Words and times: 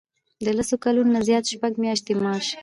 د 0.45 0.47
لس 0.57 0.69
کلونو 0.83 1.11
نه 1.15 1.21
زیات 1.27 1.43
شپږ 1.51 1.73
میاشتې 1.83 2.13
معاش. 2.21 2.47